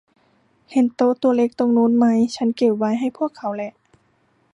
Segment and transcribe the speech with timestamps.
[0.71, 2.05] เห็นโต๊ะตัวเล็กตรงนู่นไหม?
[2.35, 3.73] ฉันเก็บไว้ให้พวกเขาแหล่ะ